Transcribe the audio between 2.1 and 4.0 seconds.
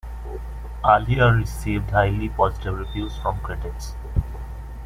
positive reviews from critics.